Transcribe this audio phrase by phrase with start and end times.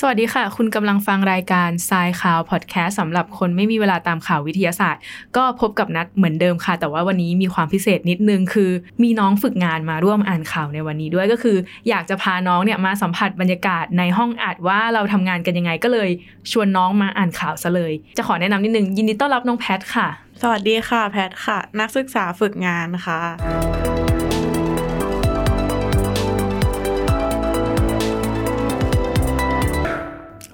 [0.00, 5.02] สวัสดีค่ะ คุณกำลังฟังรายการทรายข่าวพอดแคสต์สำหรับคนไม่มีเวลาตามข่าววิทยาศาสตร์
[5.36, 8.70] ก็พบกับนัดเหมือนเดิมค่ะ แต่ว่าวันนี้มีความพิเศษนิดนึงคือ
[9.02, 11.56] มีน้องฝึกงานมาร่วมอ่านข่าวในวันนี้ด้วยก็คือ
[11.88, 16.10] อยากจะพาน้องเนี่ยมาสัมผัสบรรยากาศในห้องอัดว่าเราทำงานกันยังไงก็เลย
[16.52, 20.08] ชวนน้องมาอ่านข่าวซะเลย จะขอแนะนำนิดนึงยินดีต้อนรับน้องแพทค่ะ
[20.42, 23.71] สวัสดีค่ะ แพทค่ะ นักศึกษาฝึกงานค่ะ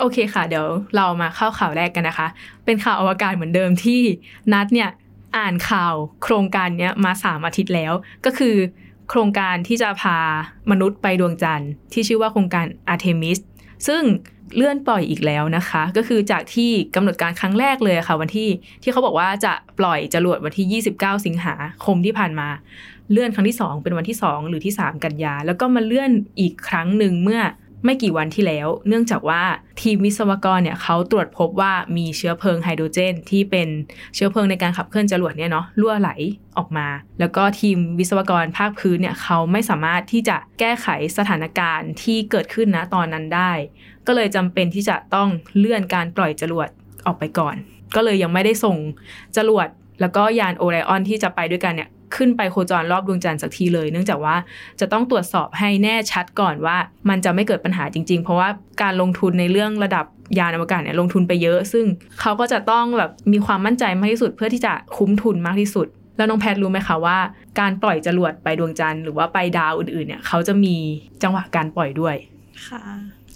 [0.09, 0.67] อเคค่ะ เดี๋ยว
[0.97, 2.29] เรามาเข้าข่าวแรกกันนะคะ
[2.65, 4.01] เป็นข่าวอวกาศเหมือนเดิมที่
[4.53, 4.91] นัดเนี่ย
[5.37, 7.93] อ่านข่าวโครงการเนี้ยมาสามอาทิตย์แล้ว
[8.25, 8.57] ก็คือ
[9.09, 10.19] โครงการที่จะพา
[10.71, 13.39] มนุษย์ไปดวงจันทร์ ที่ชื่อว่าโครงการ Artemis
[13.87, 14.03] ซึ่ง
[14.57, 18.49] เลื่อนปล่อยอีกแล้วนะคะ ก็คือจากที่กำหนดการครั้งแรกเลยค่ะ วันที่
[18.83, 21.55] ที่เขาบอกว่าจะปล่อยจรวดวันที่ 29 สิงหา
[21.85, 22.49] คมที่ผ่านมา
[23.11, 27.41] เลื่อนครั้งที่ 2 เป็นวันที่ 2 หรือที่ 3 กันยา แล้วก็มาเลื่อนอีกครั้งหนึ่งเมื่อ
[27.85, 29.43] ไม่กี่วันที่แล้ว เนื่องจากว่า
[29.81, 33.69] ทีมวิศวกรเนี่ยเขาตรวจพบว่ามีเชื้อเพลิงไฮโดรเจน ที่เป็น
[34.15, 36.11] เชื้อเพลิงในการขับเคลื่อนจรวดเนี่ยเนาะรั่วไหล
[36.59, 36.89] ออกมา
[37.21, 40.87] แล้วก็ทีมวิศวกรภาคพื้นเนี่ยเขาไม่สามารถที่จะแก้ไข
[41.19, 43.53] สถานการณ์ที่เกิดขึ้นนะตอนนั้นได้
[44.07, 46.69] ก็เลยจำเป็นที่จะต้องเลื่อนการปล่อยจรวด
[47.07, 47.57] ออกไปก่อน
[47.95, 48.77] ก็เลยยังไม่ได้ส่ง
[49.37, 49.69] จรวด
[50.01, 54.37] แล้วก็ยานโอไรออนที่จะไปด้วยกันเนี่ย ขึ้นไปโคจรรอบดวงจันทร์สักทีเลย เนื่องจากว่า
[54.81, 56.77] จะต้องตรวจสอบให้แน่ชัดก่อนว่า
[57.09, 58.49] มันจะไม่เกิดปัญหาจริง ๆ เพราะว่า
[58.83, 60.05] การลงทุนในเรื่องระดับ
[60.39, 61.85] ยานอวกาศเนี่ยลงทุนไปเยอะ ซึ่ง
[62.21, 65.87] เขาก็จะต้องแบบมีความมั่นใจมากที่สุด เพื่อที่จะคุ้มทุนมากที่สุด
[66.17, 67.19] แล้วน้องแพทรู้ไหมคะว่า
[67.61, 70.75] การปล่อยจรวดไปดวงจันทร์หรือว่าไปดาวอื่นๆเนี่ยเขาจะมี
[71.23, 72.17] จังหวะการปล่อยด้วย
[72.69, 72.83] ค่ะ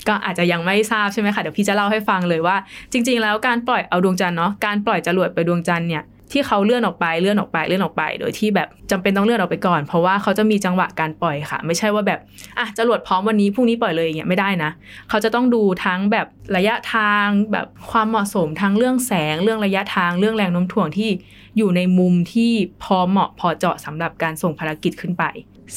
[0.09, 2.57] ก็อาจจะยังไม่ทราบใช่ไหมคะเดี๋ยวพี่จะเล่าให้ฟังเลยว่า
[2.93, 12.21] จริง ๆ แล้วการปล่อยเอาดวงจันทร์เนาะการปล่อยจรวดไปดวงจันทร์เนี่ย ที่เขาเลื่อนออกไปเลื่อนออกไปเลื่อนออกไป โดยที่แบบจำเป็นต้องเลื่อนออกไปก่อน เพราะว่าเขาจะมีจังหวะการปล่อยค่ะ ไม่ใช่ว่าแบบ
[12.59, 14.71] อะจรวดพร้อมวันนี้พรุ่งนี้ปล่อยเลยอย่างเงี้ยไม่ได้นะ
[15.09, 21.11] เขาจะต้องดูทั้งแบบระยะทางแบบความเหมาะสมทั้งเรื่องแสง เรื่องระยะทางเรื่องแรงโน้มถ่วงที่
[21.57, 25.25] อยู่ในมุมที่พอเหมาะพอเจาะสำหรับการส่งภารกิจขึ้นไป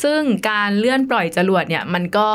[0.03, 2.29] ซึ่งการเลื่อนปล่อยจรวดเนี่ยมันก็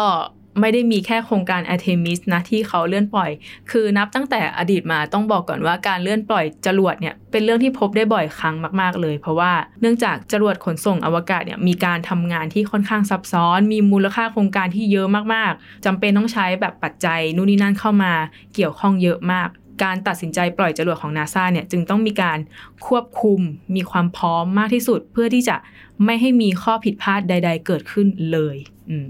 [0.60, 3.30] ไม่ได้มีแค่โครงการ Artemis นะที่เขาเลื่อนปล่อย
[3.70, 18.12] คือนับตั้งแต่อดีตมาต้องบอกก่อนว่าการเลื่อนปล่อยจรวดเนี่ยเป็นเรื่องที่พบได้บ่อยครั้งมาก ๆ เลย เพราะว่าเนื่องจากจรวดขนส่งอวกาศเนี่ยมีการทำงานที่ค่อนข้างซับซ้อน มีมูลค่าโครงการที่เยอะมากๆจำเป็นต้องใช้แบบปัจจัยนู่นนี่นั่นเข้ามา
[18.54, 19.48] เกี่ยวข้องเยอะมาก
[19.82, 22.38] การตัดสินใจปล่อยจรวดของนาซาเนี่ยจึงต้องมีการ
[22.86, 23.40] ควบคุม
[23.76, 25.56] มีความพร้อมมากที่สุด เพื่อที่จะ
[26.04, 28.56] ไม่ให้มีข้อผิดพลาดใด ๆ เกิดขึ้นเลย
[28.90, 29.06] อืม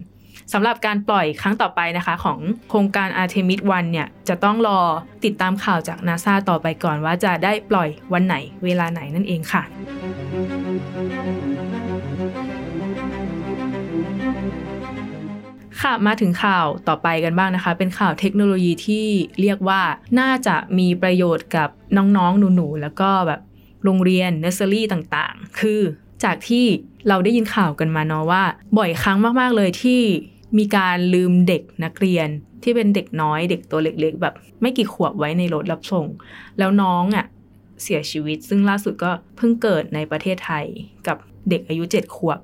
[0.52, 2.38] สำหรับการปล่อยครั้งต่อไปนะคะ ของ
[2.70, 4.80] โครงการ Artemis 1 เนี่ย จะต้องรอ
[5.24, 9.62] ติดตามข่าวจากนาซาต่อไปก่อนว่าจะได้ปล่อยวันไหนเวลาไหนนั่นเองค่ะ
[15.80, 19.06] ค่ะมาถึงข่าวต่อไปกันบ้างนะคะ เป็นข่าวเทคโนโลยีที่
[19.40, 19.82] เรียกว่า
[20.20, 23.40] น่าจะมีประโยชน์กับน้องๆ หนูๆ แล้วก็แบบ
[23.84, 25.80] โรงเรียนเนอร์เซอรี่ต่างๆ คือ
[26.24, 26.64] จากที่
[27.08, 28.42] เราได้ยินข่าวกันมาเนาะว่า
[28.78, 30.00] บ่อยครั้งมากๆเลยที่
[30.58, 32.28] มีการลืมเด็กนักเรียน
[32.62, 36.06] ที่เป็นเด็กน้อยเด็กตัวเล็กๆ แบบ ไม่กี่ขวบไว้ในรถรับส่ง
[36.58, 37.26] แล้วน้องอะ่ะ
[37.82, 40.64] เสียชีวิต ซึ่งล่าสุดก็เพิ่งเกิดในประเทศไทย
[41.06, 41.16] กับ
[41.50, 42.38] เด็กอายุ 7 ขวบ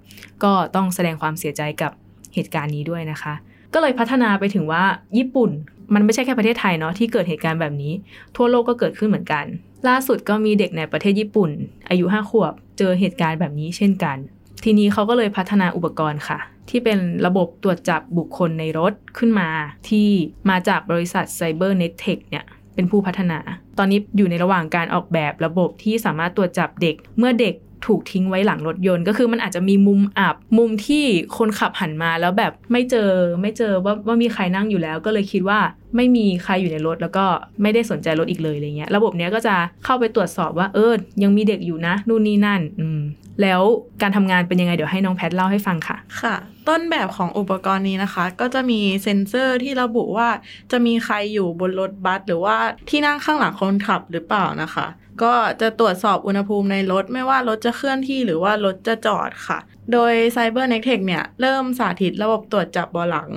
[0.45, 1.93] ก็ต้องแสดงความเสียใจกับ
[2.35, 3.35] เหตุการณ์นี้ด้วยนะคะ
[3.75, 4.85] ก็เลยพัฒนาไปถึงว่า
[5.19, 5.51] ญี่ปุ่น
[5.95, 7.93] มันไม่ใช่แค่ประเทศไทยเนาะที่เกิดเหตุการณ์แบบนี้
[8.37, 9.45] ทั่วโลกก็เกิดขึ้นเหมือนกัน
[9.89, 11.51] ล่าสุดก็มีเด็กในประเทศญี่ปุ่น
[11.89, 14.17] อายุ5ขวบ เจอเหตุการณ์แบบนี้เช่นกัน
[14.65, 16.39] ทีนี้เขาก็เลยพัฒนาอุปกรณ์ค่ะ
[16.71, 19.49] ที่เป็นระบบตรวจจับบุคคลในรถขึ้นมา
[19.89, 20.09] ที่
[20.51, 23.39] มาจากบริษัท CyberNetTech เนี่ยเป็นผู้พัฒนา
[23.79, 27.55] ตอนนี้อยู่ในระหว่างการออกแบบระบบที่สามารถตรวจจับเด็ก เมื่อเด็ก
[27.87, 31.05] ถูกทิ้งไว้หลังรถยนต์ ก็คือมันอาจจะมีมุมอับมุมที่
[31.39, 33.11] คนขับหันมาแล้วแบบไม่เจอ
[33.43, 35.59] ไม่เจอว่าว่ามีใครนั่งอยู่แล้ว ก็เลยคิดว่า
[35.97, 37.25] ไม่มีใครอยู่ในรถแล้วก็
[37.63, 39.55] ไม่ได้สนใจรถอีกเลยอะไรเงี้ยระบบเนี้ยก็จะ
[39.85, 40.93] เข้าไปตรวจสอบว่าเออ
[41.23, 43.01] ยังมีเด็กอยู่นะนู่นนี่นั่นอืม
[43.43, 43.63] แล้ว
[44.03, 46.35] การทำงานเป็นยังไงเดี๋ยวให้น้องแพทเล่าให้ฟังค่ะค่ะ
[46.69, 50.29] ต้นแบบของอุปกรณ์นี้นะคะ ก็จะมีเซ็นเซอร์ที่ระบุว่า
[50.73, 52.57] จะมีใครอยู่บนรถบัสหรือว่า
[52.91, 54.87] ที่นั่งข้างหลังคนขับหรือเปล่านะคะ
[55.23, 59.59] ก็จะตรวจสอบอุณหภูมิในรถ ไม่ว่ารถจะเคลื่อนที่หรือว่ารถจะจอดค่ะ
[59.93, 63.31] โดย Cyber n e t e c h เนี่ย เริ่มสาธิตระบบตรวจจับบอหลัง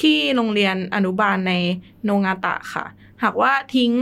[0.00, 1.52] ที่โรงเรียนอนุบาลใน
[2.04, 2.84] โนงาตะค่ะ
[3.22, 3.92] หากว่าทิ้ง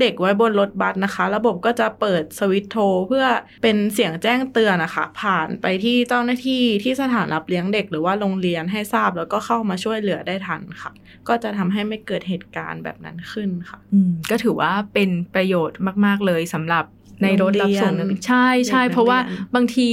[0.00, 3.26] เด็กไว้บนรถบัสนะคะ ระบบก็จะเปิดสวิตช์โทรเพื่อ
[3.62, 10.92] เป็นเสียงแจ้งเตือนนะคะ ผ่านไปที่เจ้าหน้าที่ที่สถานรับเลี้ยงเด็กหรือว่าโรงเรียนให้ทราบแล้วก็เข้ามาช่วยเหลือได้ทันค่ะ
[11.28, 16.84] ก็จะทำให้ไม่เกิดเหตุการณ์แบบนั้นขึ้นค่ะอืมก็ถือว่าเป็นประโยชน์มาก ๆ เลยสำหรับ
[17.22, 19.18] ในรถรับส่งนักเรียนใช่ใช่เด็กนักเรียนเพราะว่า
[19.54, 19.88] บางที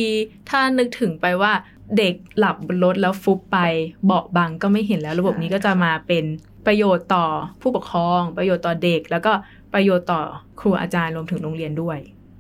[0.50, 1.54] ถ้านึกถึงไปว่า
[1.98, 3.58] เด็กหลับบนรถแล้วฟุบไป
[4.06, 6.26] เบาะบังก็ไม่เห็นแล้วระบบนี้ก็จะมาเป็น
[6.70, 7.26] ประโยชน์ต่อ
[7.62, 9.32] ผู้ปกครอง ประโยชน์ต่อเด็ก แล้วก็
[9.74, 10.22] ประโยชน์ต่อ
[10.60, 11.98] ครูอาจารย์รวมถึงโรงเรียนด้วย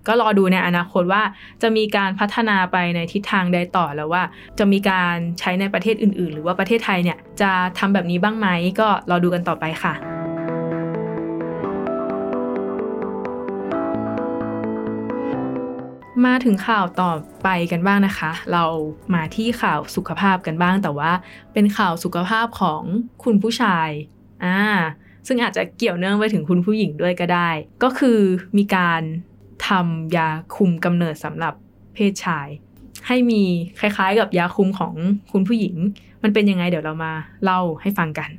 [0.07, 1.23] ก็รอดูในอนาคตว่า
[1.61, 4.23] จะมีการพัฒนาไปในทิศทางใดต่อแล้วว่า
[4.59, 8.47] จะมีการใช้ในประเทศอื่น ๆ หรือว่าประเทศไทยเนี่ยจะทำแบบนี้บ้างไหม
[8.79, 9.95] ก็รอดูกันต่อไปค่ะ
[16.25, 17.11] มาถึงข่าวต่อ
[17.43, 18.65] ไปกันบ้างนะคะ เรา
[19.13, 21.11] มาที่ข่าวสุขภาพกันบ้างแต่ว่า
[21.53, 22.81] เป็นข่าวสุขภาพของ
[23.23, 23.89] คุณผู้ชาย
[24.45, 24.59] อ่า
[25.27, 27.49] ซึ่งอาจจะเกี่ยวเนื่องไปถึงคุณผู้หญิงด้วยก็ได้
[27.83, 28.19] ก็คือ
[28.57, 29.01] มีการ
[29.67, 31.53] ทำยาคุมกำเนิดสำหรับ
[31.93, 32.47] เพศชาย
[33.07, 33.43] ให้มี
[33.79, 34.93] คล้ายๆ กับยาคุมของ
[35.31, 35.75] คุณผู้หญิง
[36.23, 37.13] มันเป็นยังไงเดี๋ยวเรามา
[37.43, 38.29] เล่าให้ฟังกัน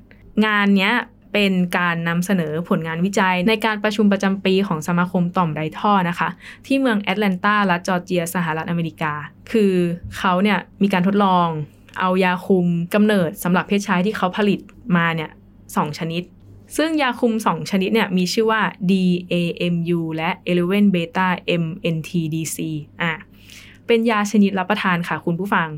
[0.47, 0.95] งานเนี้ย
[1.33, 6.29] เป็นการนำเสนอผลงานวิจัยในการประชุมประจำปีของสมาคมต่อมไรท่อนะคะ
[6.67, 9.13] ที่เมืองแอตแลนตารัฐจอร์เจีย สหรัฐอเมริกา
[9.51, 9.73] คือ
[10.17, 11.49] เขาเนี่ยมีการทดลอง
[12.01, 14.61] เอายาคุมกำเนิดสำหรับเพศชายที่เขาผลิต
[14.97, 15.31] มาเนี่ย
[15.77, 16.23] สองชนิด
[16.77, 20.31] ซึ่งยาคุม 2 ชนิดเนี่ยมีชื่อว่า DMAU และ
[20.63, 21.29] 11 Beta
[21.63, 22.59] MNTDC
[23.03, 23.15] อะ
[23.87, 25.69] เป็นยาชนิดรับประทานค่ะคุณผู้ฟัง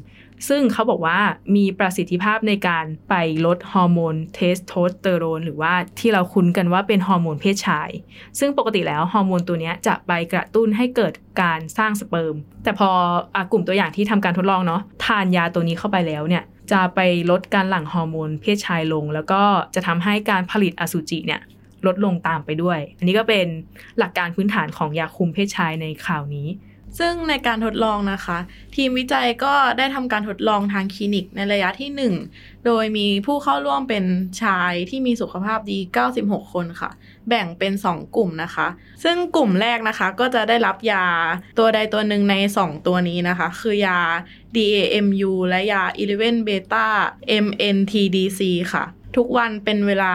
[0.48, 1.18] ซึ่งเขาบอกว่า
[1.56, 3.14] มีประสิทธิภาพในการไป
[3.46, 7.90] ลดฮอร์โมนเทสโทสเตอโรนหรือว่าที่เราคุ้นกันว่าเป็นฮอร์โมนเพศชาย
[8.38, 11.12] ซึ่งปกติแล้วฮอร์โมนตัวนี้จะไปกระตุ้นให้เกิด
[11.42, 12.90] การสร้างสเปิร์ม แต่พอ
[13.36, 17.00] อกลุ่มตัวอย่างที่ทำการทดลองเนาะทานยาตัวนี้เข้าไปแล้วเนี่ย จะไป
[17.30, 19.42] ลดการหลั่งฮอร์โมนเพศชายลง แล้วก็
[19.74, 21.40] จะทำให้การผลิตอสุจิเนี่ย
[21.86, 23.46] ลดลงตามไปด้วย อันนี้ก็เป็น
[23.98, 26.48] หลักการพื้นฐานของยาคุมเพศชายในข่าวนี้
[26.98, 28.38] ซึ่งในการทดลองนะคะ
[28.76, 34.04] ทีมวิจัยก็ได้ทำการทดลองทางคลินิกในระยะที่ 1 โดยมีผู้เข้าร่วมเป็น
[34.42, 35.78] ชายที่มีสุขภาพดี
[36.16, 36.90] 96 คนค่ะ
[37.28, 38.66] แบ่งเป็น 2 กลุ่มนะคะ
[39.04, 41.04] ซึ่งกลุ่มแรกนะคะก็จะได้รับยา
[41.58, 43.98] ตัวใดตัวหนึ่งใน 2 ตัวนี้นะคะ คือยา
[44.56, 45.82] DMAU และยา
[46.16, 46.86] 11 Beta
[47.44, 48.40] MNTDC
[48.72, 48.84] ค่ะ
[49.16, 50.12] ทุกวันเป็นเวลา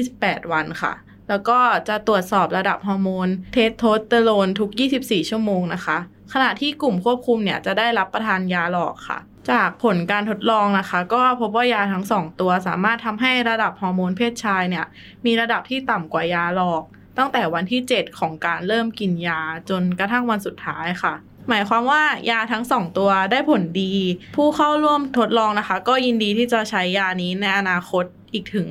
[0.00, 0.92] 28 วันค่ะ
[1.28, 1.58] แล้วก็
[1.88, 4.70] จะตรวจสอบระดับฮอร์โมนเทสโทสเตอโรนทุก
[5.02, 5.98] 24 ชั่วโมงนะคะ
[6.32, 9.18] ขณะที่กลุ่มควบคุมเนี่ยจะได้รับประทานยาหลอกค่ะ
[9.50, 14.86] จากผลการทดลองนะคะ ก็พบว่ายาทั้งสองตัวสามารถทำให้ระดับฮอร์โมนเพศชายเนี่ย
[15.26, 16.82] มีระดับที่ต่ำกว่ายาหลอก
[17.18, 19.40] ตั้งแต่วันที่ 7 ของการเริ่มกินยา
[19.70, 21.14] จนกระทั่งวันสุดท้ายค่ะ
[21.48, 23.94] หมายความว่ายาทั้งสองตัวได้ผลดี
[24.36, 28.68] ผู้เข้าร่วมทดลองนะคะ ก็ยินดีที่จะใช้ยานี้ในอนาคตอีกถึง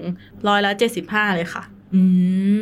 [0.47, 0.71] ร้อยละ
[1.03, 1.63] 75 เลยค่ะ
[1.93, 2.01] อื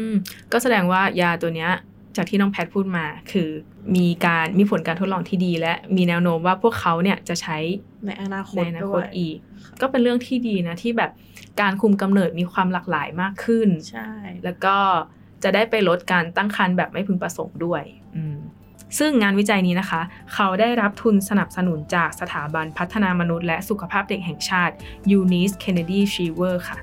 [0.07, 0.09] ม
[0.51, 1.71] ก็แสดงว่ายาตัวเนี้ย
[2.17, 3.49] จากที่น้องแพทพูดมา คือ
[3.95, 7.57] มีการมีผลการทดลองที่ดี และมีแนวโน้มว่าพวกเขาเนี่ยจะใช้
[8.05, 9.37] ในอนาคในตอนาด้ควตยอีก
[9.81, 11.11] ก็เป็นเรื่องที่ดีนะที่แบบ
[11.61, 14.09] การคุมกำเนิดมีความหลากหลายมากขึ้นใช่
[14.43, 14.75] แล้วก็
[15.43, 17.83] จะได้ไปลดการตั้งครรภ์แบบไม่พึงประสงค์ด้วย
[18.15, 18.37] อืม
[18.99, 20.01] ซึ่งงานวิจัยนี้นะคะ
[20.33, 24.73] เขาได้รับทุนสนับสนุนจากสถาบันพัฒนามนุษย์และสุขภาพเด็กแห่งชาติ
[25.11, 26.77] Eunice Kennedy Shriver ค่ะ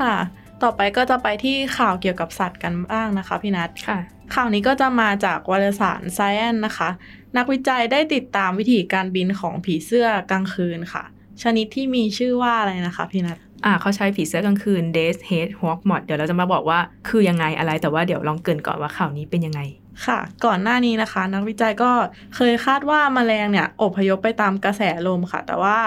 [0.00, 0.14] ค่ะ
[0.62, 3.98] ต่อไปก็จะไปที่ข่าวเกี่ยวกับสัตว์กันบ้างนะคะพี่นัทค่ะ
[4.34, 6.88] ข่าวนี้ก็จะมาจากวารสาร Science นะคะ
[7.36, 11.04] นักวิจัยได้ติดตามวิธีการบินของผีเสื้อกลางคืนค่ะ
[11.42, 19.60] ชนิดที่มีชื่อว่าอะไรนะคะพี่นัทอ่าเขาใช้ผีเสื้อกลางคืน Death Head Hawk Moth เดี๋ยวเราจะมาบอกว่าคือยังไงอะไรแต่ว่าเดี๋ยวลองเกรินก่อนว่าข่าวนี้เป็นยังไง
[20.06, 21.90] ค่ะ ก่อนหน้านี้นะคะ นักวิจัยก็
[22.36, 25.78] เคยคาดว่าแมลงเนี่ยอพยพไปตามกระแสลมค่ะ แต่ว่า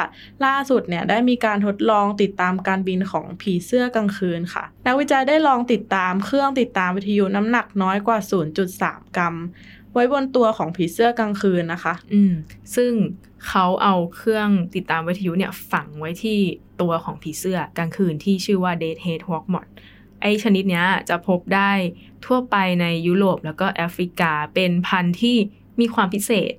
[0.46, 8.18] ล่าสุดเนี่ยได้มีการทดลองติดตามการบินของผีเสื้อกลางคืนค่ะ นักวิจัยได้ลองติดตามเครื่องติดตามวิทยุน้ำหนักน้อยกว่า
[8.68, 9.36] 0.3 กรัม
[9.94, 12.34] ไว้บนตัวของผีเสื้อกลางคืนนะคะ อืม
[12.76, 12.92] ซึ่ง
[13.48, 16.40] เขาเอาเครื่องติดตามวิทยุเนี่ยฝังไว้ที่
[16.82, 19.72] ตัวของผีเสื้อกลางคืนที่ชื่อว่า Dead Head Hawk Moth
[20.24, 21.72] ไอชนิดเนี้ยจะพบได้
[22.26, 25.38] ทั่วไปในยุโรปแล้วก็แอฟริกาเป็นพันธุ์ที่
[25.80, 26.54] มีความพิเศษ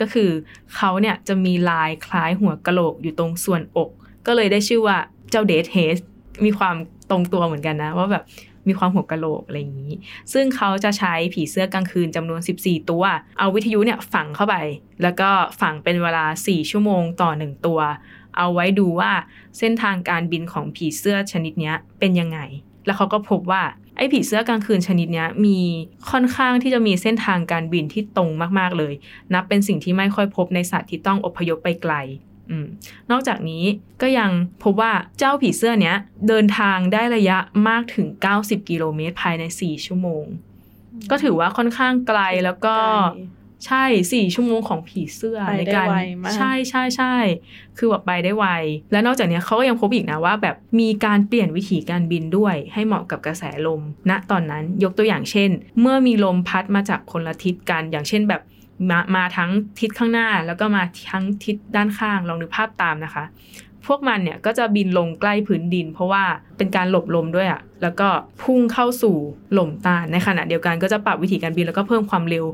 [0.00, 0.30] ก็คือ
[0.74, 3.90] เขาเนี่ยจะมีลายคล้ายหัวกะโหลกอยู่ตรงส่วนอก
[4.26, 4.98] ก็เลยได้ชื่อว่า
[5.30, 5.96] เจ้า Dead Head
[6.44, 6.76] มีความ
[7.10, 8.24] ตรงตัวเหมือนกันนะ ว่าแบบ
[8.68, 9.94] มีความหัวกะโหลกอะไรอย่างนี้
[10.32, 13.04] ซึ่งเขาจะใช้ผีเสื้อกลางคืนจำนวน 14 ตัว
[13.38, 14.56] เอาวิทยุเนี่ยฝังเข้าไป
[15.02, 17.80] แล้วก็ฝังเป็นเวลา 4 ชั่วโมงต่อ 1 ตัว
[18.36, 19.12] เอาไว้ดูว่า
[19.58, 22.38] เส้นทางการบินของผีเสื้อชนิดนี้เป็นยังไง
[22.86, 23.62] แล้วเขาก็พบว่า
[23.96, 25.58] ไอ้ผีเสื้อกลางคืนชนิดเนี้ยมี
[26.10, 28.94] ค่อนข้างที่จะมีเส้นทางการบินที่ตรงมากๆเลย
[29.34, 31.94] นับเป็นสิ่งที่ไม่ค่อยพบในสัตว์ที่ต้องอพยพไปไกล
[32.50, 32.66] อืม
[33.10, 33.64] นอกจากนี้
[34.02, 34.30] ก็ยัง
[34.62, 35.96] พบว่าเจ้าผีเสื้อเนี้ย
[36.28, 38.06] เดินทางได้ระยะมากถึง
[38.38, 40.24] 90 กิโลเมตรภายใน 4 ชั่วโมง
[41.10, 43.20] ก็ถือว่าค่อนข้างไกลแล้วก็ไกล
[43.66, 47.14] ใช่สี่ชั่วโมงของผีเสื้อไปในได้การไวมากใช่ใช่ใช่
[47.78, 48.46] คือแบบไปได้ไว
[48.92, 55.50] และนอกจากเนี้ยเขาก็ยังพบอีกนะว่า แบบมีการเปลี่ยนวิถีการบินด้วยให้เหมาะกับกระแสลมณตอนนั้นยกตัวอย่างเช่น
[55.80, 58.42] เมื่อมีลมพัดมาจากคนละทิศกันอย่างเช่นแบบ
[58.90, 59.50] มามาทั้ง
[59.80, 63.24] ทิศข้างหน้าแล้วก็มาทั้งทิศด้านข้างลองนึกภาพตามนะคะ
[63.86, 66.24] พวกมันเนี่ยก็จะบินลงใกล้พื้นดิน เพราะว่า
[66.56, 68.08] เป็นการหลบลมด้วยอะ่ะแล้วก็
[68.42, 69.16] พุ่งเข้าสู่
[69.52, 72.46] หล่มตาในขณะเดียวกันก็จะปรับวิธีการบินแล้วก็เพิ่มความเร็ว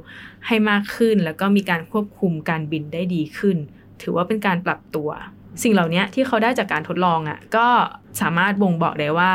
[0.46, 3.56] ให้มากขึ้น แล้วก็มีการควบคุมการบินได้ดีขึ้น
[4.02, 5.08] ถือว่าเป็นการปรับตัว
[5.62, 7.66] สิ่งเหล่านี้ที่เขาได้จากการทดลองอะ่ะก็
[8.20, 9.32] สามารถบ่งบอกได้ว่า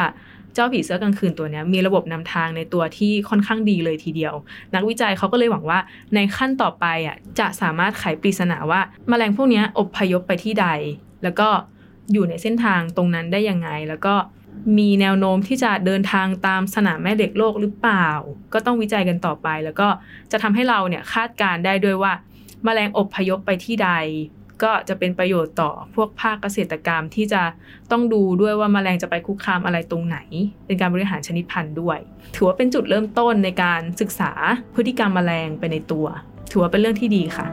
[0.53, 4.33] เจ้าผีเสื้อกลางคืนตัวนี้มีระบบนำทางในตัวที่ค่อนข้างดีเลยทีเดียว
[4.75, 5.79] นักวิจัยเขาก็เลยหวังว่า
[6.15, 10.67] ในขั้นต่อไปอะจะสามารถไขปริศนาว่าแมลงพวกนี้อบพยพไปที่ใด
[11.23, 11.49] แล้วก็
[12.13, 14.15] อยู่ในเส้นทางตรงนั้นได้ยังไง แล้วก็
[14.77, 18.09] มีแนวโน้มที่จะเดินทางตามสนามแม่เหล็กโลกหรือเปล่า
[18.53, 19.87] ก็ต้องวิจัยกันต่อไป แล้วก็
[20.31, 22.13] จะทำให้เราเนี่ยคาดการได้ด้วยว่า
[22.63, 23.91] แมลงอบพยพไปที่ใด
[24.63, 27.41] ก็จะเป็นประโยชน์ต่อพวกภาคเกษตรกรรมที่จะ
[27.91, 30.17] ต้องดูด้วยว่ามาแมลงจะไปคุกคามอะไรตรงไหน
[30.65, 31.97] เป็นการบริหารชนิดพันธุ์ด้วย
[32.35, 34.31] ถือว่าเป็นจุดเริ่มต้นในการศึกษา
[34.75, 36.05] พฤติกรรมแมลงไปในตัว
[36.51, 37.47] ถือว่าเป็นเรื่องที่ดีค่ะ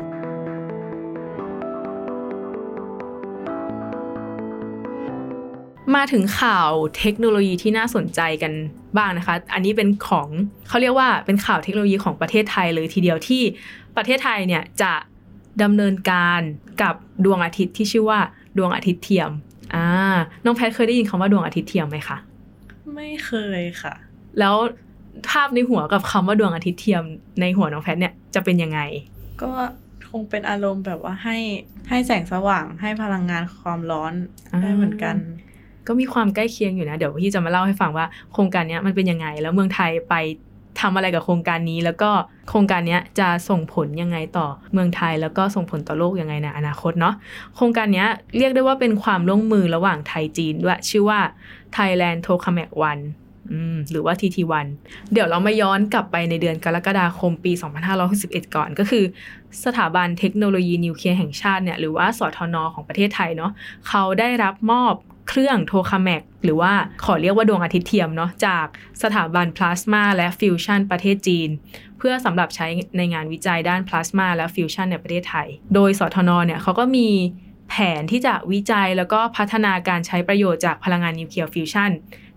[5.96, 8.52] มาถึงข่าวเทคโนโลยีที่น่าสนใจกัน
[8.96, 10.28] บ้างนะคะ อันนี้เป็นของ
[10.68, 13.42] เขาเรียกว่าเป็นข่าวเทคโนโลยีของประเทศไทยเลยทีเดียวที่
[13.96, 14.92] ประเทศไทยเนี่ยจะ
[15.62, 16.40] ดำเนินการ
[16.82, 16.94] กับ
[17.24, 18.20] ดวงอาทิตย์ที่ชื่อว่า
[18.58, 19.30] ดวงอาทิตย์เทียม
[19.74, 19.86] อ่า
[20.44, 22.16] น้องแพทเคยได้ยินคำว่าดวงอาทิตย์เทียมไหมคะ
[22.94, 23.94] ไม่เคยค่ะ
[24.38, 24.54] แล้ว
[25.30, 27.02] ภาพในหัวกับคำว่าดวงอาทิตย์เทียม
[27.40, 28.80] ในหัวน้องแพทเนี่ยจะเป็นยังไง
[29.42, 29.50] ก็
[30.10, 31.38] คงเป็นอารมณ์แบบว่าให้
[31.88, 34.12] ให้แสงสว่างให้พลังงานความร้อน
[34.62, 35.16] ได้เหมือนกัน
[35.86, 40.14] ก็มีความใกล้เคียงอยู่นะ เดี๋ยวพี่จะมาเล่าให้ฟังว่าโครงการนี้มันเป็นยังไง แล้วเมืองไทยไป
[40.80, 42.10] ทำอะไรกับโครงการนี้ แล้วก็
[42.48, 47.14] โครงการนี้จะส่งผลยังไงต่อเมืองไทย แล้วก็ส่งผลต่อโลกยังไงในอนาคตเนาะ
[47.56, 48.04] โครงการนี้
[48.36, 51.20] เรียกได้ว่าเป็นความร่วมมือระหว่างไทยจีนด้วยชื่อว่า
[51.76, 53.02] Thailand t o k a m a k One
[53.90, 54.66] หรือว่า TT1
[55.12, 57.52] เดี๋ยวเรามาย้อนกลับไปในเดือนกรกฎาคมปี
[58.02, 59.04] 2561 ก่อนก็คือ
[59.64, 63.52] สถาบันเทคโนโลยีนิวเคลียร์แห่งชาติเนี่ยหรือว่าสทนของประเทศไทยเนาะ
[63.88, 64.94] เขาได้รับมอบ
[65.30, 66.72] เครื่องโทคาแมกหรือว่า
[67.04, 68.66] ขอเรียกว่าดวงอาทิตย์เทียมเนาะจาก
[69.02, 71.48] สถาบันพลาสมาและฟิวชันประเทศจีน
[71.98, 77.08] เพื่อสำหรับใช้ในงานวิจัยด้านพลาสมาและฟิวชันในประเทศไทย โดยสทนเนี่ยเขาก็มี
[77.70, 81.90] แผนที่จะวิจัยแล้วก็พัฒนาการใช้ประโยชน์จากพลังงานนิวเคลียร์ฟิวชัน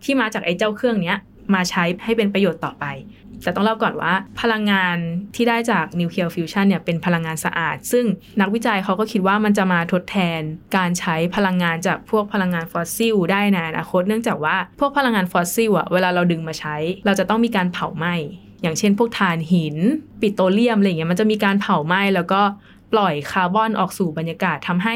[0.03, 1.17] ที่มาจากไอ้เจ้าเครื่องเนี้ย
[1.53, 2.85] มาใช้ให้เป็นประโยชน์ต่อไป
[3.43, 4.97] แต่ต้องเล่าก่อนว่า พลังงาน
[5.35, 8.05] ที่ได้จากนิวเคลียร์ฟิวชันเนี่ยเป็นพลังงานสะอาด ซึ่ง
[8.41, 10.41] นักวิจัยเขาก็คิดว่ามันจะมาทดแทน
[10.77, 18.13] การใช้พลังงานจากพวกพลังงานฟอสซิลได้ในอนาคตเนื่องจากว่าพวกพลังงานฟอสซิลอะเวลาเราดึงมาใช้ เราจะต้องมีการเผาไหม้
[18.61, 19.77] อย่างเช่น พวกถ่านหิน
[20.21, 22.41] ปิโตรเลียมอะไรเงี้ยมันจะมีการเผาไหม้แล้วก็
[22.93, 24.95] ปล่อยคาร์บอนออกสู่บรรยากาศทำให้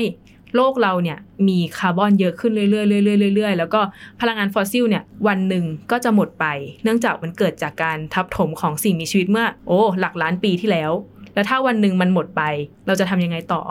[0.56, 2.80] โลกเราเนี่ยมีคาร์บอนเยอะขึ้นเรื่อยๆเรื่
[3.28, 3.82] อยๆเรื่อยๆแล้วก็
[4.22, 6.46] พลังงานฟอสซิลเนี่ยวันหนึ่งก็จะหมดไป
[6.84, 10.92] เนื่องจากมันเกิดจากการทับถมของสิ่งมีชีวิตเมื่อ โอ้ หลักล้านปีที่แล้ว
[11.34, 12.42] แล้วถ้าวันหนึ่งมันหมดไป
[12.88, 13.62] เราจะทำยังไงต่อ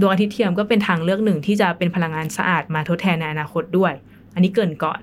[0.00, 3.92] ดวงอาทิตย์เทียมก็เป็นทางเลือกหนึ่งที่จะเป็นพลังงานสะอาดมาทดแทนในอนาคตด้วย
[4.34, 5.00] อันนี้เกริ่นก่อน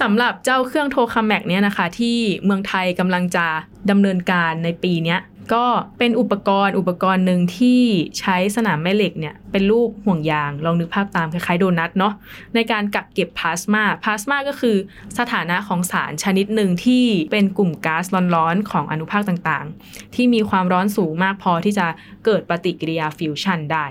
[0.00, 3.46] สำหรับเจ้าเครื่อง tokamak เนี่ยนะคะ ที่เมืองไทยกำลังจะ
[3.90, 5.16] ดำเนินการในปีนี้
[5.52, 5.66] ก็
[5.98, 7.82] เป็นอุปกรณ์อุปกรณ์หนึ่งที่
[8.20, 12.14] ใช้สนามแม่เหล็กเนี่ยเป็นรูปห่วงยาง ลองนึกภาพตามคล้ายๆโดนัทเนาะ
[12.54, 14.76] ในการกักเก็บพลาสมาพลาสมาก็คือ
[15.18, 21.86] สถานะของสารชนิดหนึ่งที่เป็นกลุ่มก๊าซร้อนๆของอนุภาคต่างๆ ที่มีความร้อนสูงมากพอที่จะ
[22.24, 23.86] เกิดปฏิกิริยาฟิวชันได้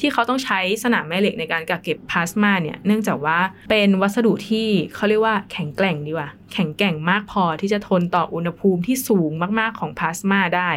[0.00, 3.38] ที่เขาต้องใช้สนามแม่เหล็กในการกักเก็บพลาสมาเนี่ย เนื่องจากว่า
[3.70, 10.70] เป็นวัสดุที่เขาเรียกว่าแข็งแกร่งดีกว่า แข็งแกร่งมากพอที่จะทนต่ออุณหภูมิที่สูงมากๆของพลาสมาได้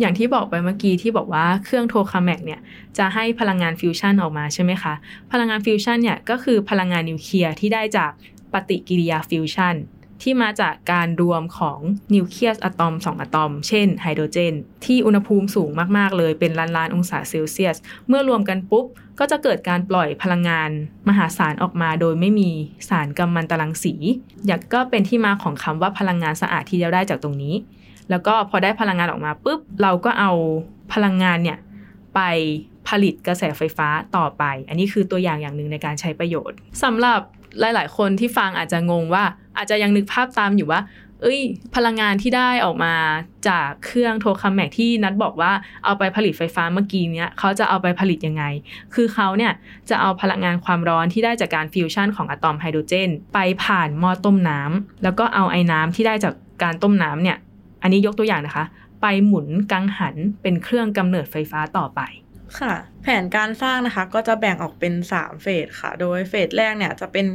[0.00, 2.60] อย่างที่บอกไปเมื่อกี้ที่บอกว่าเครื่อง tokamak เนี่ย
[2.98, 4.94] จะให้พลังงานฟิวชันออกมาใช่ไหมคะ
[5.32, 8.12] พลังงานฟิวชันเนี่ยก็คือพลังงานนิวเคลียร์ที่ได้จาก
[8.52, 9.74] ปฏิกิริยาฟิวชัน
[10.22, 11.78] ที่มาจากการรวมของ
[12.14, 14.54] นิวเคลียสอะตอม 2 อะตอม เช่นไฮโดรเจน
[14.84, 17.76] ที่อุณหภูมิสูงมาก ๆ เลยเป็นล้านล้านองศาเซลเซียส
[18.08, 18.86] เมื่อรวมกันปุ๊บ
[19.18, 20.70] ก็จะเกิดการปล่อยพลังงาน
[21.08, 22.50] มหาศาลออกมาโดยไม่มี
[22.88, 23.94] สารกัมมันตรังสี
[24.46, 27.54] อยากก็เป็นที่มาของคำว่าพลังงานสะอาดที่เราได้จากตรงนี้
[28.10, 30.32] แล้วก็พอได้พลังงานออกมาปุ๊บ เราก็เอา
[30.92, 31.58] พลังงานเนี่ย
[32.14, 32.20] ไป
[32.88, 37.20] ผลิตกระแสไฟฟ้าต่อไป อันนี้คือตัวอย่างอย่างหนึ่งในการใช้ประโยชน์สำหรับ
[37.60, 39.24] หลาย ๆ คนที่ฟังอาจจะงงว่า
[39.56, 40.80] อาจจะยังนึกภาพตามอยู่ว่า
[41.22, 41.40] เอ้ย
[41.74, 42.94] พลังงานที่ได้ออกมา
[43.48, 45.52] จากเครื่อง tokamak ที่นัดบอกว่า
[45.84, 48.44] เอาไปผลิตไฟฟ้าเมื่อกี้เนี้ยเขาจะเอาไปผลิตยังไง
[48.94, 49.52] คือเขาเนี่ย
[49.90, 57.36] จะเอาพลังงานความร้อนที่ได้จากการฟิวชันของอะตอมไฮโดรเจน ไปผ่านหม้อต้มน้ำแล้วก็เอาไอ้น้ำที่ได้จากการต้มน้ำเนี่ย
[57.82, 58.64] อันนี้ยกตัวอย่างนะคะ
[59.02, 62.00] ไปหมุนกังหันเป็นเครื่องกำเนิดไฟฟ้าต่อไป
[62.58, 62.72] ค่ะ
[63.08, 67.26] แผนการสร้างนะคะก็จะแบ่งออกเป็น 3 เฟสค่ะ โดยเฟสแรกเนี่ยจะเป็น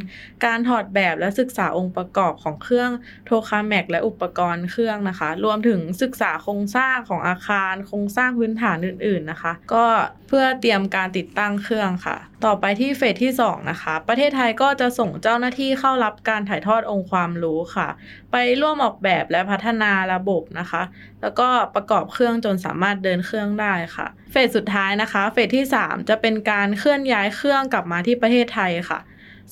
[0.45, 2.91] การถอดแบบและศึกษาองค์ประกอบของเครื่อง
[3.25, 9.85] โทคาแมกและอุปกรณ์เครื่องนะคะ รวมถึงศึกษาโครงสร้างของอาคารโครงสร้างพื้นฐานอื่น ๆนะคะ ก็
[10.27, 17.87] เพื่อเตรียมการติดตั้งเครื่องค่ะ ต่อไปที่เฟสที่ 2 นะคะ ประเทศไทยก็จะส่งเจ้าหน้าที่เข้ารับการถ่ายทอดองค์ความรู้ค่ะ
[18.31, 20.81] ไปร่วมออกแบบและพัฒนาระบบนะคะ
[21.21, 28.99] แล้วก็ประกอบเครื่องจนสามารถเดินเครื่องได้ค่ะ เฟสสุดท้ายนะคะ เฟสที่3 จะเป็นการเคลื่อนย้ายเครื่องกลับมาที่ประเทศไทยค่ะ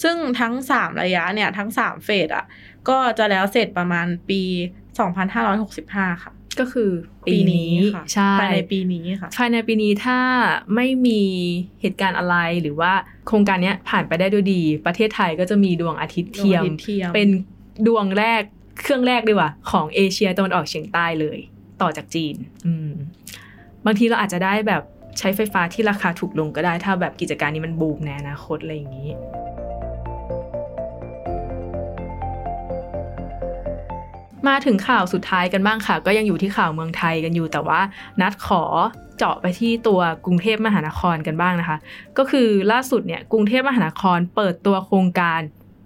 [0.04, 2.46] ซึ่งทั้ง 3 ระยะเนี่ยทั้ง 3 เฟสอะ
[2.90, 4.42] ก็จะแล้วเสร็จประมาณปี
[5.14, 6.92] 2565 ค่ะ ก็คือ
[7.28, 10.20] ปีนี้ค่ะใช่ภายในปีนี้ค่ะภายในปีนี้ถ้า
[10.76, 11.22] ไม่มี
[11.82, 12.94] เหตุการณ์อะไรหรือว่า
[13.28, 17.30] โครงการเนี้ยผ่านไปได้ด้วยดี ประเทศไทยก็จะมีดวงอาทิตย์เทียมดวงอาทิตย์เทียม เป็น
[17.88, 18.42] ดวงแรก
[18.82, 21.38] เครื่องแรกดีกว่าของเอเชียตะวันออกเฉียงใต้เลย
[21.82, 22.36] ต่อจากจีน
[22.66, 22.92] อืม
[23.86, 24.84] บางทีเราอาจจะได้แบบ
[25.20, 29.10] ใช้ไฟฟ้าที่ราคาถูกลงก็ได้ ถ้าแบบกิจการนี้มันบูมในอนาคตอะไรอย่างนี้
[34.48, 37.80] มาถึงข่าวสุดท้ายกันบ้างค่ะ ก็ยังอยู่ที่ข่าวเมืองไทยกันอยู่ แต่ว่า
[38.22, 38.64] นัดขอ
[39.18, 41.78] เจาะไปที่ตัวกรุงเทพมหานครกันบ้างนะคะ
[42.18, 45.42] ก็คือล่าสุดเนี่ยกรุงเทพมหานครเปิดตัวโครงการ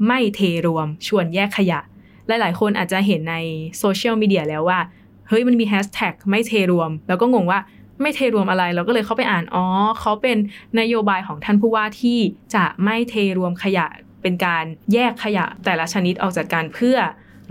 [0.08, 1.80] ไม่เทรวม ชวนแยกขยะ
[2.28, 3.36] หลายๆ คนอาจจะเห็นใน
[3.80, 4.80] โซเชียลมีเดียแล้วว่า
[5.28, 7.60] เฮ้ยมันมีแฮชแท็กไม่เทรวม แล้วก็งงว่า
[8.04, 9.66] ไม่เทรวมอะไรเราก็เลยเข้าไปอ่านอ๋อ
[10.00, 10.38] เขาเป็น
[10.80, 12.20] นโยบายของท่านผู้ว่าที่
[12.56, 13.86] จะไม่เทรวมขยะ
[14.22, 16.98] เป็นการแยกขยะแต่ละชนิดออกจากกันเพื่อ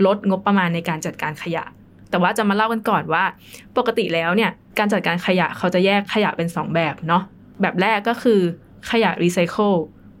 [0.05, 1.63] ลดงบประมาณในการจัดการขยะ
[2.09, 3.23] แต่ว่าจะมาเล่ากันก่อนว่า
[3.77, 7.23] ปกติแล้วเนี่ยการจัดการขยะเขาจะแยกขยะเป็น 2 แบบเนาะ
[7.61, 8.39] แบบแรกก็คือ
[8.91, 9.73] ขยะรีไซเคิล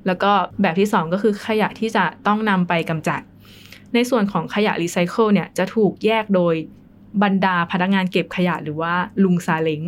[0.07, 3.21] แล้วก็แบบที่ 2 ก็คือขยะที่จะต้องนำไปกำจัด
[3.93, 6.55] ในส่วนของขยะรีไซเคิลเนี่ยจะถูกแยกโดย
[7.23, 9.81] บรรดาพนักงานเก็บขยะหรือว่าลุงซาเล้ง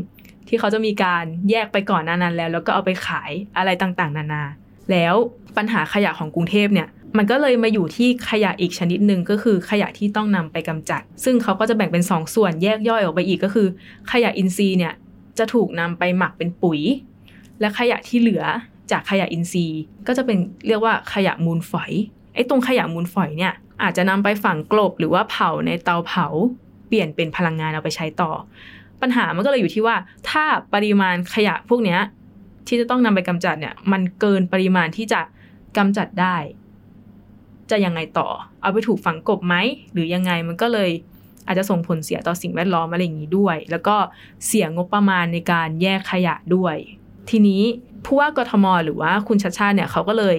[0.47, 4.43] ที่เขาจะมีการแยกไปก่อนหน้านั้นแล้ว แล้วก็เอาไปขายอะไรต่างๆ นานา
[4.91, 5.15] แล้ว
[5.57, 6.87] ปัญหาขยะของกรุงเทพเนี่ย
[7.17, 13.67] มันก็เลยมาอยู่ที่ขยะอีกชนิดหนึ่งก็คือขยะที่ต้องนำไปกำจัด ซึ่งเขาก็จะแบ่งเป็น2ส่วนแยกย่อยออกไปอีกก็คือ
[14.11, 14.93] ขยะอินทรีย์เนี่ย
[15.37, 16.81] จะถูกนำไปหมักเป็นปุ๋ย
[17.59, 18.43] และขยะที่เหลือ
[18.91, 20.37] จากขยะอินทรีย์ ก็จะเป็น
[20.67, 21.91] เรียกว่าขยะมูลฝอย
[22.35, 26.27] ไอ้ตรงขยะมูลฝอยเนี่ยอาจจะนำไปฝังกลบหรือว่าเผาในเตาเผา
[26.87, 28.31] เปลี่ยนเป็นพลังงานเอาไปใช้ต่อ
[29.05, 29.95] ปัญหามันก็เลยอยู่ที่ว่า
[30.29, 31.99] ถ้าปริมาณขยะพวกเนี้ย
[32.67, 35.21] ที่จะต้องนำไปกำจัดเนี่ย มันเกินปริมาณที่จะ
[35.77, 36.35] กำจัดได้
[37.71, 38.27] จะยังไงต่อ
[38.61, 39.55] เอาไปถูกฝังกบไหม
[39.93, 40.89] หรือยังไงมันก็เลย
[41.47, 43.95] อาจจะส่งผลเสียต่อสิ่งแวดล้อมอะไรอย่างนี้ด้วย แล้วก็
[44.47, 46.75] เสียงบประมาณในการแยกขยะด้วย
[47.29, 47.61] ทีนี้
[48.05, 50.37] ผู้ว่ากทม หรือว่าคุณชัดชาติเนี่ยเขาก็เลย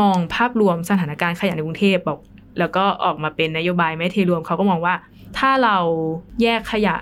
[0.00, 2.18] มองภาพรวมสถานการณ์ขยะในกรุงเทพบอก
[2.58, 4.94] แล้วก็ออกมาเป็นนโยบายไม่เทรวมเขาก็มองว่า
[5.38, 5.76] ถ้าเรา
[6.42, 6.96] แยกขยะ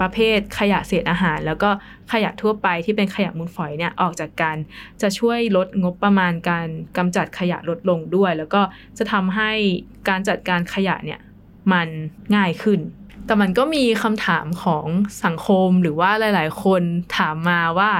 [0.00, 1.70] ประเภทขยะเศษอาหาร แล้วก็
[2.12, 4.56] ขยะทั่วไปที่เป็นขยะมูลฝอยเนี่ยออกจากกัน
[5.02, 6.66] จะช่วยลดงบประมาณการ
[6.96, 8.62] กำจัดขยะลดลงด้วย แล้วก็
[8.98, 9.50] จะทำให้
[10.08, 11.20] การจัดการขยะเนี่ย
[11.72, 11.88] มัน
[12.36, 12.80] ง่ายขึ้น
[13.26, 14.86] แต่มันก็มีคำถามของ
[15.24, 16.82] สังคมหรือว่าหลาย ๆ คน
[17.16, 17.90] ถามมาว่า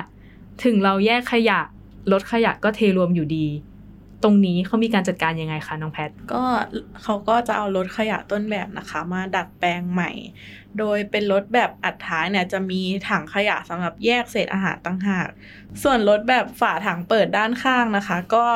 [0.65, 1.61] ถึงเราแยกขยะ
[2.13, 3.47] ลดขยะก็เทรวมอยู่ดี
[4.23, 6.43] ตรงนี้เขามีการจัดการยังไงคะน้องแพท ก็
[7.03, 10.11] เขาก็จะเอารถขยะต้นแบบนะคะ มาดัดแปลงใหม่
[10.79, 15.29] โดยเป็นรถแบบอัดท้ายเนี่ยจะมีถังขยะสำหรับแยกเศษอาหารต่างหาก
[15.83, 18.47] ส่วนรถแบบฝาถังเปิดด้านข้างนะคะ ก็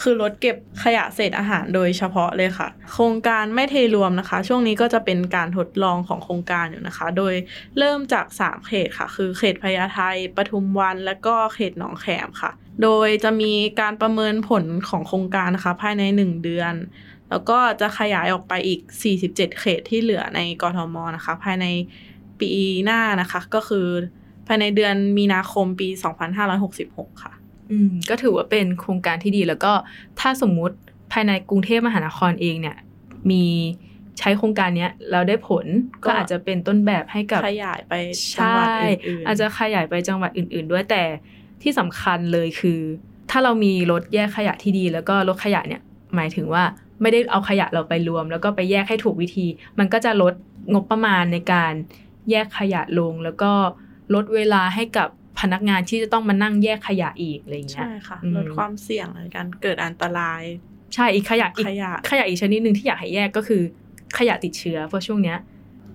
[0.00, 7.34] คือรถเก็บขยะเศษอาหารโดยเฉพาะเลยค่ะ โครงการไม่เทรวมนะคะ ช่วงนี้ก็จะเป็นการทดลองของโครงการอยู่นะคะ โดย
[7.78, 9.98] เริ่มจาก 3 เขตค่ะ คือเขตพญาไท
[10.36, 12.50] ปทุมวัน และก็เขตหนองแขมค่ะ
[12.82, 16.74] โดยจะมีการประเมินผลของโครงการนะคะภายใน 1 เดือน
[17.32, 18.80] แล้วก็จะขยายออกไปอีก
[19.20, 21.66] 47 เขตที่เหลือในกทมนะคะ ภายใน
[22.40, 22.50] ปี
[22.84, 23.86] หน้านะคะ ก็คือ
[24.46, 25.88] ภายในเดือนมีนาคมปี
[26.54, 27.32] 2566 ค่ะ
[27.70, 29.72] อืมก็ถือว่าเป็นโครงการที่ดีแล้วก็
[30.20, 30.76] ถ้าสมมุติ
[31.12, 32.76] ภายในกรุงเทพมหานครเองเนี่ย
[33.30, 33.44] มี
[34.18, 35.66] ใช้โครงการเนี้ยแล้วได้ผล
[36.04, 37.94] ก็ก็อาจจะเป็นต้นแบบให้กับขยายไป
[38.34, 41.02] จังหวัดอื่นๆอาจจะขยายไปจังหวัดอื่น ๆ ด้วยแต่
[41.62, 42.80] ที่สำคัญเลยคือ
[43.30, 45.82] ถ้าเรามีรถแยกขยะที่ดี แล้วก็รถขยะเนี่ย
[46.14, 46.64] หมายถึงว่า
[47.02, 49.46] ไม่ได้เอาขยะเราไปรวม แล้วก็ไปแยกให้ถูกวิธี
[49.78, 50.34] มันก็จะลด
[50.72, 51.72] งบประมาณในการ
[52.30, 53.52] แยกขยะลง แล้วก็
[54.14, 55.08] ลดเวลาให้กับ
[55.40, 60.42] พนักงานที่จะต้องมานั่งแยกขยะอีกอะไรอย่างเงี้ยใช่ค่ะอืมลดความเสี่ยงในการเกิดอันตราย
[60.94, 63.62] ใช่อีกขยะอีกขยะขยะอีกชนิดหนึ่งที่อยากให้แยกก็คือ
[64.18, 65.38] ขยะติดเชื้อเพราะช่วงเนี้ย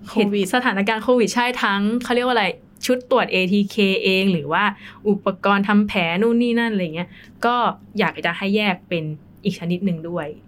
[0.08, 2.46] โควิดสถานการณ์โควิดใช่ทั้งเขาเรียกว่าอะไร
[2.86, 4.64] ชุดตรวจ ATK เอง หรือว่า
[5.08, 7.08] อุปกรณ์ทำแผลนู่นนี่นั่นอะไรเงี้ย
[7.46, 7.56] ก็
[7.98, 9.04] อยากจะให้แยกเป็น
[9.44, 10.47] อีกชนิดหนึ่งด้วยค่ะ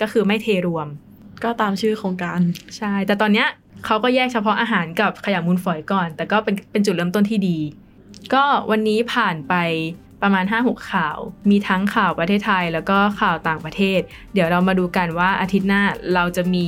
[0.00, 0.86] ก็คือไม่เทรวม
[1.44, 2.40] ก็ตามชื่อโครงการ
[2.76, 3.48] ใช่ แต่ตอนเนี้ย
[3.86, 7.58] เขาก็แยกเฉพาะอาหารกับขยะมูลฝอยก่อน แต่ก็เป็นเป็นจุดเริ่มต้นที่ดี
[8.34, 9.54] ก็วันนี้ผ่านไป
[10.22, 11.16] ประมาณ 5-6 ข่าว
[11.50, 14.00] มีทั้งข่าวประเทศไทยแล้วก็ข่าวต่างประเทศ
[14.32, 15.82] เดี๋ยวเรามาดูกันว่าอาทิตย์หน้า
[16.14, 16.66] เราจะมี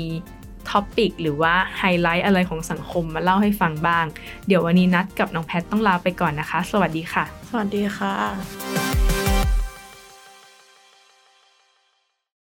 [0.70, 4.04] topic หรือว่าไฮไลท์อะไรของสังคมมาเล่าให้ฟังบ้าง
[4.46, 9.17] เดี๋ยววันนี้นัดกับน้องแพทต้องลาไปก่อนนะคะ สวัสดีค่ะ สวัสดีค่ะ